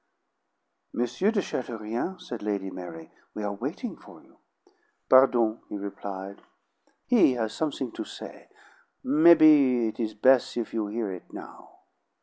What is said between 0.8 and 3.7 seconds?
"M. de Chateaurien," said Lady Mary, "we are